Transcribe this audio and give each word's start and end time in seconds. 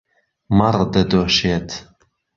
مەڕ 0.57 0.77
دەدۆشێت. 0.93 1.69